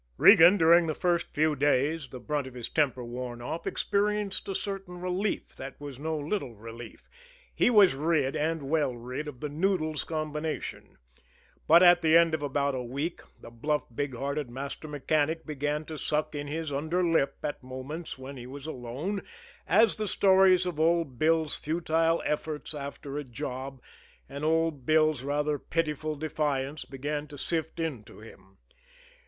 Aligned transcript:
Regan, 0.17 0.57
during 0.57 0.87
the 0.87 0.95
first 0.95 1.27
few 1.27 1.55
days, 1.55 2.07
the 2.07 2.19
brunt 2.19 2.47
of 2.47 2.55
his 2.55 2.69
temper 2.69 3.03
worn 3.05 3.39
off, 3.39 3.67
experienced 3.67 4.47
a 4.49 4.55
certain 4.55 4.99
relief, 4.99 5.55
that 5.57 5.79
was 5.79 5.99
no 5.99 6.17
little 6.17 6.55
relief 6.55 7.07
he 7.53 7.69
was 7.69 7.93
rid, 7.93 8.35
and 8.35 8.63
well 8.63 8.95
rid, 8.95 9.27
of 9.27 9.41
the 9.41 9.47
Noodles 9.47 10.03
combination. 10.03 10.97
But 11.67 11.83
at 11.83 12.01
the 12.01 12.17
end 12.17 12.33
of 12.33 12.41
about 12.41 12.73
a 12.73 12.81
week, 12.81 13.21
the 13.39 13.51
bluff, 13.51 13.85
big 13.93 14.15
hearted 14.15 14.49
master 14.49 14.87
mechanic 14.87 15.45
began 15.45 15.85
to 15.85 15.99
suck 15.99 16.33
in 16.33 16.47
his 16.47 16.71
under 16.71 17.03
lip 17.03 17.35
at 17.43 17.61
moments 17.61 18.17
when 18.17 18.37
he 18.37 18.47
was 18.47 18.65
alone, 18.65 19.21
as 19.67 19.97
the 19.97 20.07
stories 20.07 20.65
of 20.65 20.79
old 20.79 21.19
Bill's 21.19 21.57
futile 21.57 22.23
efforts 22.25 22.73
after 22.73 23.19
a 23.19 23.23
job, 23.23 23.83
and 24.27 24.43
old 24.43 24.83
Bill's 24.83 25.21
rather 25.21 25.59
pitiful 25.59 26.15
defiance 26.15 26.85
began 26.85 27.27
to 27.27 27.37
sift 27.37 27.79
in 27.79 28.03
to 28.05 28.19
him. 28.21 28.57